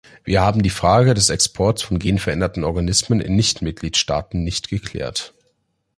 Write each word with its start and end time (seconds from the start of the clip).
Wir 0.23 0.41
haben 0.41 0.63
die 0.63 0.71
Frage 0.71 1.13
des 1.13 1.29
Exports 1.29 1.83
von 1.83 1.99
genveränderten 1.99 2.63
Organismen 2.63 3.21
in 3.21 3.35
Nichtmitgliedstaaten 3.35 4.43
nicht 4.43 4.67
geklärt. 4.67 5.35